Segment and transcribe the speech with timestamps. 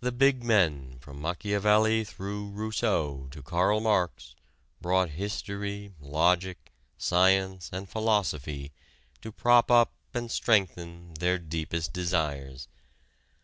[0.00, 4.34] The big men from Machiavelli through Rousseau to Karl Marx
[4.80, 8.72] brought history, logic, science and philosophy
[9.22, 12.66] to prop up and strengthen their deepest desires.